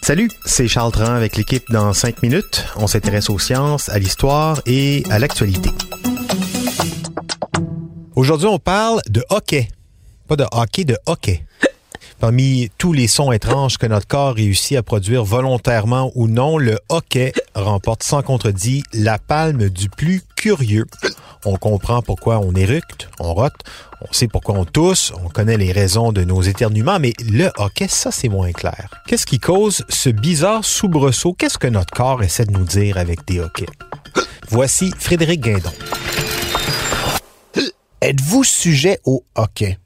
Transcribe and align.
Salut, 0.00 0.30
c'est 0.46 0.68
Charles 0.68 0.92
Tran 0.92 1.12
avec 1.12 1.36
l'équipe 1.36 1.70
dans 1.70 1.92
5 1.92 2.22
minutes. 2.22 2.64
On 2.76 2.86
s'intéresse 2.86 3.28
aux 3.28 3.38
sciences, 3.38 3.90
à 3.90 3.98
l'histoire 3.98 4.62
et 4.64 5.02
à 5.10 5.18
l'actualité. 5.18 5.68
Aujourd'hui, 8.14 8.46
on 8.46 8.58
parle 8.58 9.02
de 9.10 9.22
hockey. 9.28 9.68
Pas 10.26 10.36
de 10.36 10.46
hockey, 10.50 10.84
de 10.84 10.96
hockey. 11.04 11.45
Parmi 12.18 12.70
tous 12.78 12.94
les 12.94 13.08
sons 13.08 13.30
étranges 13.30 13.76
que 13.76 13.86
notre 13.86 14.06
corps 14.06 14.34
réussit 14.34 14.76
à 14.78 14.82
produire 14.82 15.22
volontairement 15.22 16.10
ou 16.14 16.28
non, 16.28 16.56
le 16.56 16.78
hockey 16.88 17.32
remporte 17.54 18.02
sans 18.02 18.22
contredit 18.22 18.82
la 18.94 19.18
palme 19.18 19.68
du 19.68 19.90
plus 19.90 20.22
curieux. 20.34 20.86
On 21.44 21.56
comprend 21.56 22.00
pourquoi 22.00 22.38
on 22.38 22.54
éructe, 22.54 23.08
on 23.20 23.34
rote, 23.34 23.52
on 24.00 24.12
sait 24.12 24.28
pourquoi 24.28 24.54
on 24.54 24.64
tousse, 24.64 25.12
on 25.22 25.28
connaît 25.28 25.58
les 25.58 25.72
raisons 25.72 26.10
de 26.10 26.24
nos 26.24 26.40
éternuements, 26.40 26.98
mais 26.98 27.12
le 27.22 27.50
hockey, 27.58 27.86
ça 27.86 28.10
c'est 28.10 28.30
moins 28.30 28.52
clair. 28.52 28.88
Qu'est-ce 29.06 29.26
qui 29.26 29.38
cause 29.38 29.84
ce 29.90 30.08
bizarre 30.08 30.64
soubresaut? 30.64 31.34
Qu'est-ce 31.34 31.58
que 31.58 31.68
notre 31.68 31.92
corps 31.92 32.22
essaie 32.22 32.46
de 32.46 32.52
nous 32.52 32.64
dire 32.64 32.96
avec 32.96 33.26
des 33.26 33.40
hockey? 33.40 33.66
Voici 34.48 34.90
Frédéric 34.98 35.42
Guindon. 35.42 35.72
Êtes-vous 38.00 38.44
sujet 38.44 39.00
au 39.04 39.22
hockey? 39.34 39.78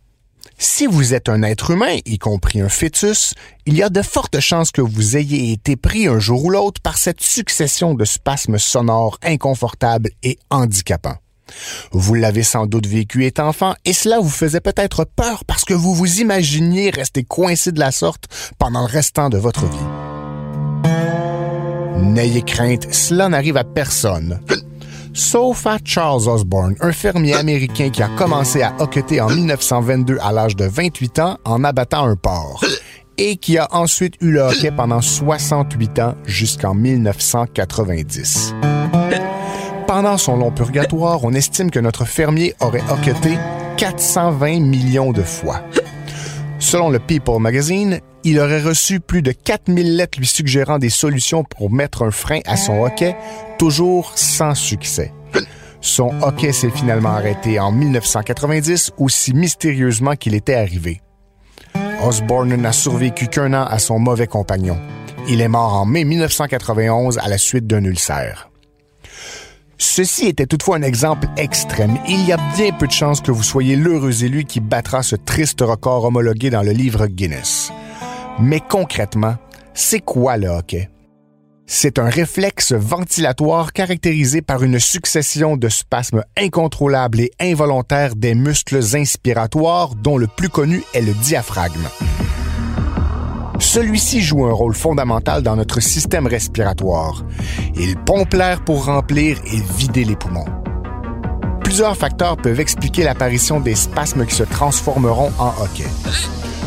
Si 0.62 0.86
vous 0.86 1.14
êtes 1.14 1.30
un 1.30 1.42
être 1.42 1.70
humain, 1.70 1.96
y 2.04 2.18
compris 2.18 2.60
un 2.60 2.68
fœtus, 2.68 3.32
il 3.64 3.78
y 3.78 3.82
a 3.82 3.88
de 3.88 4.02
fortes 4.02 4.40
chances 4.40 4.72
que 4.72 4.82
vous 4.82 5.16
ayez 5.16 5.52
été 5.52 5.74
pris 5.74 6.06
un 6.06 6.18
jour 6.18 6.44
ou 6.44 6.50
l'autre 6.50 6.82
par 6.82 6.98
cette 6.98 7.22
succession 7.22 7.94
de 7.94 8.04
spasmes 8.04 8.58
sonores 8.58 9.18
inconfortables 9.22 10.10
et 10.22 10.38
handicapants. 10.50 11.16
Vous 11.92 12.12
l'avez 12.12 12.42
sans 12.42 12.66
doute 12.66 12.86
vécu 12.86 13.24
étant 13.24 13.48
enfant 13.48 13.74
et 13.86 13.94
cela 13.94 14.20
vous 14.20 14.28
faisait 14.28 14.60
peut-être 14.60 15.06
peur 15.06 15.46
parce 15.46 15.64
que 15.64 15.72
vous 15.72 15.94
vous 15.94 16.20
imaginiez 16.20 16.90
rester 16.90 17.24
coincé 17.24 17.72
de 17.72 17.80
la 17.80 17.90
sorte 17.90 18.24
pendant 18.58 18.80
le 18.80 18.92
restant 18.92 19.30
de 19.30 19.38
votre 19.38 19.64
vie. 19.64 19.78
N'ayez 22.02 22.42
crainte, 22.42 22.92
cela 22.92 23.30
n'arrive 23.30 23.56
à 23.56 23.64
personne 23.64 24.38
sauf 25.12 25.66
à 25.66 25.78
Charles 25.84 26.28
Osborne, 26.28 26.74
un 26.80 26.92
fermier 26.92 27.34
américain 27.34 27.90
qui 27.90 28.02
a 28.02 28.08
commencé 28.08 28.62
à 28.62 28.74
hoqueter 28.78 29.20
en 29.20 29.28
1922 29.28 30.18
à 30.20 30.32
l'âge 30.32 30.56
de 30.56 30.64
28 30.64 31.18
ans 31.18 31.38
en 31.44 31.64
abattant 31.64 32.04
un 32.04 32.16
porc 32.16 32.64
et 33.18 33.36
qui 33.36 33.58
a 33.58 33.68
ensuite 33.72 34.14
eu 34.20 34.30
le 34.32 34.40
hockey 34.40 34.70
pendant 34.70 35.00
68 35.00 35.98
ans 35.98 36.14
jusqu'en 36.24 36.74
1990. 36.74 38.54
Pendant 39.86 40.16
son 40.16 40.36
long 40.36 40.50
purgatoire, 40.50 41.24
on 41.24 41.32
estime 41.32 41.70
que 41.70 41.80
notre 41.80 42.04
fermier 42.04 42.54
aurait 42.60 42.82
hoqueté 42.90 43.36
420 43.76 44.60
millions 44.60 45.12
de 45.12 45.22
fois. 45.22 45.62
Selon 46.60 46.90
le 46.90 46.98
People 46.98 47.40
magazine, 47.40 48.00
il 48.22 48.38
aurait 48.38 48.60
reçu 48.60 49.00
plus 49.00 49.22
de 49.22 49.32
4000 49.32 49.96
lettres 49.96 50.18
lui 50.18 50.26
suggérant 50.26 50.78
des 50.78 50.90
solutions 50.90 51.42
pour 51.42 51.70
mettre 51.70 52.04
un 52.04 52.10
frein 52.10 52.40
à 52.46 52.56
son 52.56 52.84
hockey, 52.84 53.16
toujours 53.58 54.12
sans 54.14 54.54
succès. 54.54 55.12
Son 55.80 56.12
hockey 56.22 56.52
s'est 56.52 56.70
finalement 56.70 57.08
arrêté 57.08 57.58
en 57.58 57.72
1990, 57.72 58.92
aussi 58.98 59.32
mystérieusement 59.32 60.16
qu'il 60.16 60.34
était 60.34 60.54
arrivé. 60.54 61.00
Osborne 62.04 62.54
n'a 62.54 62.72
survécu 62.72 63.28
qu'un 63.28 63.54
an 63.54 63.64
à 63.64 63.78
son 63.78 63.98
mauvais 63.98 64.26
compagnon. 64.26 64.78
Il 65.28 65.40
est 65.40 65.48
mort 65.48 65.74
en 65.74 65.86
mai 65.86 66.04
1991 66.04 67.18
à 67.18 67.28
la 67.28 67.38
suite 67.38 67.66
d'un 67.66 67.84
ulcère. 67.84 68.49
Ceci 69.80 70.26
était 70.26 70.46
toutefois 70.46 70.76
un 70.76 70.82
exemple 70.82 71.26
extrême. 71.38 71.96
Il 72.06 72.26
y 72.26 72.32
a 72.32 72.36
bien 72.54 72.70
peu 72.70 72.86
de 72.86 72.92
chances 72.92 73.22
que 73.22 73.30
vous 73.30 73.42
soyez 73.42 73.76
l'heureux 73.76 74.24
élu 74.24 74.44
qui 74.44 74.60
battra 74.60 75.02
ce 75.02 75.16
triste 75.16 75.62
record 75.62 76.04
homologué 76.04 76.50
dans 76.50 76.62
le 76.62 76.72
livre 76.72 77.06
Guinness. 77.06 77.72
Mais 78.38 78.60
concrètement, 78.60 79.36
c'est 79.72 80.00
quoi 80.00 80.36
le 80.36 80.48
hockey? 80.48 80.90
C'est 81.66 81.98
un 81.98 82.10
réflexe 82.10 82.72
ventilatoire 82.72 83.72
caractérisé 83.72 84.42
par 84.42 84.62
une 84.62 84.78
succession 84.78 85.56
de 85.56 85.70
spasmes 85.70 86.24
incontrôlables 86.36 87.20
et 87.20 87.30
involontaires 87.40 88.16
des 88.16 88.34
muscles 88.34 88.80
inspiratoires 88.94 89.94
dont 89.94 90.18
le 90.18 90.26
plus 90.26 90.50
connu 90.50 90.82
est 90.92 91.00
le 91.00 91.14
diaphragme. 91.14 91.88
Celui-ci 93.72 94.20
joue 94.20 94.46
un 94.46 94.52
rôle 94.52 94.74
fondamental 94.74 95.44
dans 95.44 95.54
notre 95.54 95.78
système 95.78 96.26
respiratoire. 96.26 97.22
Il 97.76 97.94
pompe 97.94 98.34
l'air 98.34 98.64
pour 98.64 98.86
remplir 98.86 99.38
et 99.46 99.60
vider 99.78 100.02
les 100.02 100.16
poumons. 100.16 100.48
Plusieurs 101.62 101.96
facteurs 101.96 102.36
peuvent 102.36 102.58
expliquer 102.58 103.04
l'apparition 103.04 103.60
des 103.60 103.76
spasmes 103.76 104.26
qui 104.26 104.34
se 104.34 104.42
transformeront 104.42 105.30
en 105.38 105.54
hockey. 105.62 105.86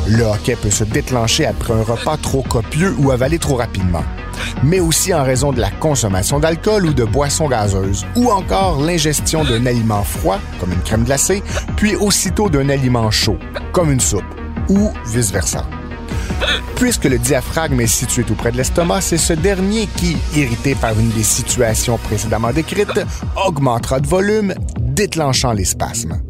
Le 0.08 0.24
hockey 0.24 0.56
peut 0.56 0.70
se 0.70 0.86
déclencher 0.86 1.46
après 1.46 1.74
un 1.74 1.84
repas 1.84 2.16
trop 2.16 2.42
copieux 2.42 2.96
ou 2.98 3.12
avalé 3.12 3.38
trop 3.38 3.56
rapidement, 3.56 4.06
mais 4.64 4.80
aussi 4.80 5.14
en 5.14 5.26
raison 5.26 5.52
de 5.52 5.60
la 5.60 5.72
consommation 5.72 6.40
d'alcool 6.40 6.86
ou 6.86 6.94
de 6.94 7.04
boissons 7.04 7.50
gazeuses, 7.50 8.06
ou 8.16 8.32
encore 8.32 8.80
l'ingestion 8.82 9.44
d'un 9.44 9.66
aliment 9.66 10.04
froid, 10.04 10.40
comme 10.58 10.72
une 10.72 10.84
crème 10.84 11.04
glacée, 11.04 11.44
puis 11.76 11.98
aussitôt 11.98 12.48
d'un 12.48 12.70
aliment 12.70 13.12
chaud, 13.12 13.40
comme 13.74 13.92
une 13.92 14.00
soupe, 14.00 14.24
ou 14.70 14.90
vice-versa. 15.06 15.66
Puisque 16.76 17.06
le 17.06 17.18
diaphragme 17.18 17.80
est 17.82 17.88
situé 17.88 18.24
tout 18.24 18.36
près 18.36 18.52
de 18.52 18.58
l'estomac, 18.58 19.02
c'est 19.02 19.18
ce 19.18 19.34
dernier 19.34 19.88
qui, 19.88 20.18
irrité 20.36 20.76
par 20.76 20.98
une 21.00 21.10
des 21.10 21.24
situations 21.24 21.98
précédemment 21.98 22.52
décrites, 22.52 23.02
augmentera 23.46 24.00
de 24.00 24.08
volume, 24.08 24.54
déclenchant 24.80 25.54
les 25.54 25.66
spasmes. 25.66 26.22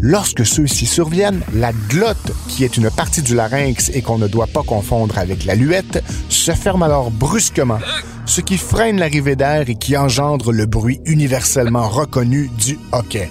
Lorsque 0.00 0.46
ceux-ci 0.46 0.86
surviennent, 0.86 1.42
la 1.54 1.72
glotte, 1.88 2.32
qui 2.48 2.64
est 2.64 2.76
une 2.76 2.90
partie 2.90 3.22
du 3.22 3.34
larynx 3.34 3.90
et 3.92 4.02
qu'on 4.02 4.18
ne 4.18 4.28
doit 4.28 4.46
pas 4.46 4.62
confondre 4.62 5.18
avec 5.18 5.44
la 5.44 5.54
luette, 5.54 6.02
se 6.28 6.52
ferme 6.52 6.82
alors 6.82 7.10
brusquement, 7.10 7.78
ce 8.26 8.40
qui 8.40 8.56
freine 8.56 8.98
l'arrivée 8.98 9.36
d'air 9.36 9.68
et 9.68 9.74
qui 9.74 9.96
engendre 9.96 10.52
le 10.52 10.66
bruit 10.66 11.00
universellement 11.04 11.88
reconnu 11.88 12.50
du 12.58 12.78
hockey. 12.92 13.28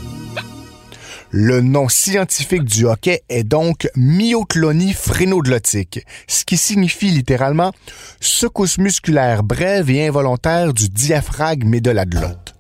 Le 1.31 1.62
nom 1.62 1.90
scientifique 1.90 2.63
du 2.63 2.85
hockey 2.85 3.22
est 3.29 3.44
donc 3.44 3.88
myoclonie 3.95 4.94
phrénoglottique, 4.94 6.03
ce 6.28 6.44
qui 6.44 6.57
signifie 6.57 7.12
littéralement 7.12 7.72
secousse 8.19 8.79
musculaire 8.79 9.44
brève 9.44 9.91
et 9.91 10.07
involontaire 10.07 10.73
du 10.73 10.89
diaphragme 10.89 11.72
et 11.75 11.81
de 11.81 11.91
la 11.91 12.06
glotte. 12.06 12.56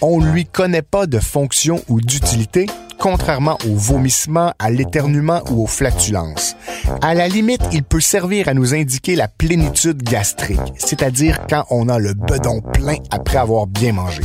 On 0.00 0.20
ne 0.20 0.30
lui 0.30 0.44
connaît 0.44 0.82
pas 0.82 1.06
de 1.06 1.18
fonction 1.18 1.82
ou 1.88 2.00
d'utilité, 2.00 2.66
contrairement 3.00 3.58
au 3.68 3.74
vomissement, 3.74 4.52
à 4.60 4.70
l'éternuement 4.70 5.42
ou 5.50 5.64
aux 5.64 5.66
flatulences. 5.66 6.54
À 7.02 7.14
la 7.14 7.26
limite, 7.26 7.62
il 7.72 7.82
peut 7.82 8.00
servir 8.00 8.46
à 8.46 8.54
nous 8.54 8.74
indiquer 8.74 9.16
la 9.16 9.26
plénitude 9.26 10.04
gastrique, 10.04 10.60
c'est-à-dire 10.76 11.40
quand 11.48 11.64
on 11.70 11.88
a 11.88 11.98
le 11.98 12.14
bedon 12.14 12.60
plein 12.60 12.98
après 13.10 13.38
avoir 13.38 13.66
bien 13.66 13.92
mangé. 13.92 14.22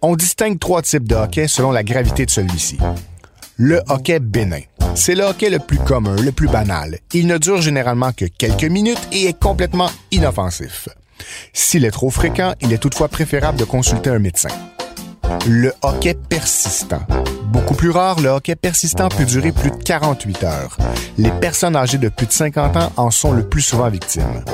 On 0.00 0.14
distingue 0.14 0.60
trois 0.60 0.82
types 0.82 1.08
de 1.08 1.16
hockey 1.16 1.48
selon 1.48 1.72
la 1.72 1.82
gravité 1.82 2.24
de 2.24 2.30
celui-ci. 2.30 2.78
Le 3.56 3.82
hockey 3.88 4.20
bénin. 4.20 4.60
C'est 4.94 5.16
le 5.16 5.24
hockey 5.24 5.50
le 5.50 5.58
plus 5.58 5.78
commun, 5.78 6.14
le 6.14 6.30
plus 6.30 6.46
banal. 6.46 6.98
Il 7.12 7.26
ne 7.26 7.36
dure 7.36 7.60
généralement 7.60 8.12
que 8.12 8.24
quelques 8.26 8.62
minutes 8.62 9.08
et 9.10 9.26
est 9.26 9.38
complètement 9.38 9.90
inoffensif. 10.12 10.88
S'il 11.52 11.84
est 11.84 11.90
trop 11.90 12.10
fréquent, 12.10 12.54
il 12.60 12.72
est 12.72 12.78
toutefois 12.78 13.08
préférable 13.08 13.58
de 13.58 13.64
consulter 13.64 14.10
un 14.10 14.20
médecin. 14.20 14.50
Le 15.48 15.72
hockey 15.82 16.14
persistant. 16.14 17.02
Beaucoup 17.46 17.74
plus 17.74 17.90
rare, 17.90 18.20
le 18.20 18.28
hockey 18.28 18.54
persistant 18.54 19.08
peut 19.08 19.24
durer 19.24 19.50
plus 19.50 19.72
de 19.72 19.82
48 19.82 20.44
heures. 20.44 20.76
Les 21.16 21.32
personnes 21.32 21.74
âgées 21.74 21.98
de 21.98 22.08
plus 22.08 22.26
de 22.26 22.32
50 22.32 22.76
ans 22.76 22.92
en 22.96 23.10
sont 23.10 23.32
le 23.32 23.48
plus 23.48 23.62
souvent 23.62 23.88
victimes. 23.88 24.44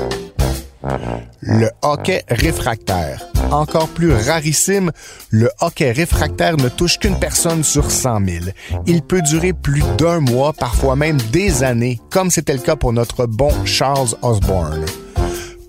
Le 1.41 1.69
hockey 1.83 2.23
réfractaire. 2.29 3.27
Encore 3.51 3.87
plus 3.89 4.11
rarissime, 4.11 4.91
le 5.29 5.49
hockey 5.61 5.91
réfractaire 5.91 6.57
ne 6.57 6.69
touche 6.69 6.99
qu'une 6.99 7.17
personne 7.17 7.63
sur 7.63 7.91
100 7.91 8.19
000. 8.25 8.45
Il 8.85 9.01
peut 9.01 9.21
durer 9.21 9.53
plus 9.53 9.83
d'un 9.97 10.19
mois, 10.19 10.53
parfois 10.53 10.95
même 10.95 11.17
des 11.31 11.63
années, 11.63 11.99
comme 12.09 12.31
c'était 12.31 12.53
le 12.53 12.59
cas 12.59 12.75
pour 12.75 12.93
notre 12.93 13.25
bon 13.25 13.51
Charles 13.65 14.15
Osborne. 14.21 14.85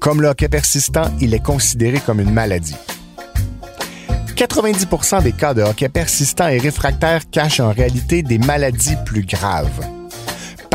Comme 0.00 0.20
le 0.20 0.28
hockey 0.28 0.48
persistant, 0.48 1.10
il 1.20 1.34
est 1.34 1.42
considéré 1.42 2.00
comme 2.00 2.20
une 2.20 2.32
maladie. 2.32 2.76
90% 4.36 5.22
des 5.22 5.32
cas 5.32 5.54
de 5.54 5.62
hockey 5.62 5.88
persistant 5.88 6.48
et 6.48 6.58
réfractaire 6.58 7.22
cachent 7.30 7.60
en 7.60 7.72
réalité 7.72 8.22
des 8.22 8.38
maladies 8.38 8.96
plus 9.06 9.24
graves. 9.24 9.95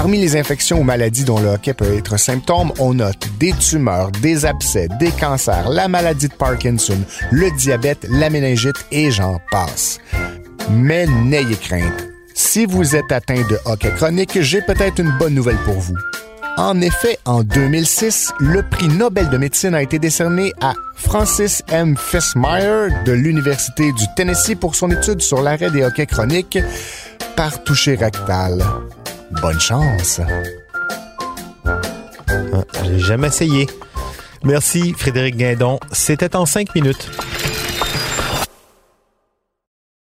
Parmi 0.01 0.17
les 0.19 0.35
infections 0.35 0.79
ou 0.79 0.83
maladies 0.83 1.25
dont 1.25 1.39
le 1.39 1.49
hockey 1.49 1.75
peut 1.75 1.95
être 1.95 2.17
symptôme, 2.17 2.73
on 2.79 2.95
note 2.95 3.29
des 3.37 3.53
tumeurs, 3.53 4.09
des 4.09 4.47
abcès, 4.47 4.87
des 4.99 5.11
cancers, 5.11 5.69
la 5.69 5.87
maladie 5.87 6.27
de 6.27 6.33
Parkinson, 6.33 6.97
le 7.29 7.55
diabète, 7.55 8.07
la 8.09 8.31
méningite 8.31 8.83
et 8.91 9.11
j'en 9.11 9.37
passe. 9.51 9.99
Mais 10.71 11.05
n'ayez 11.05 11.55
crainte. 11.55 12.09
Si 12.33 12.65
vous 12.65 12.95
êtes 12.95 13.11
atteint 13.11 13.47
de 13.47 13.59
hockey 13.65 13.91
chronique, 13.91 14.41
j'ai 14.41 14.63
peut-être 14.63 14.97
une 14.97 15.15
bonne 15.19 15.35
nouvelle 15.35 15.59
pour 15.65 15.75
vous. 15.75 15.97
En 16.57 16.81
effet, 16.81 17.19
en 17.25 17.43
2006, 17.43 18.33
le 18.39 18.63
prix 18.63 18.87
Nobel 18.87 19.29
de 19.29 19.37
médecine 19.37 19.75
a 19.75 19.83
été 19.83 19.99
décerné 19.99 20.51
à 20.61 20.73
Francis 20.95 21.61
M. 21.71 21.95
Fessmeyer 21.95 22.87
de 23.05 23.11
l'Université 23.11 23.91
du 23.91 24.05
Tennessee 24.15 24.55
pour 24.55 24.73
son 24.73 24.89
étude 24.89 25.21
sur 25.21 25.43
l'arrêt 25.43 25.69
des 25.69 25.83
hockey 25.83 26.07
chroniques 26.07 26.57
par 27.35 27.63
toucher 27.63 27.93
rectal. 27.93 28.63
Bonne 29.39 29.59
chance. 29.59 30.19
Ah, 31.65 32.63
J'ai 32.83 32.99
jamais 32.99 33.27
essayé. 33.27 33.67
Merci 34.43 34.93
Frédéric 34.97 35.37
Guindon. 35.37 35.79
C'était 35.91 36.35
en 36.35 36.45
cinq 36.45 36.73
minutes. 36.75 37.09